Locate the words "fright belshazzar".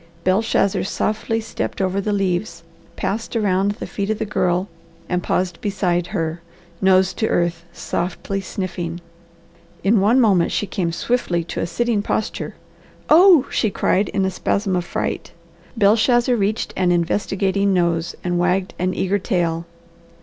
14.85-16.35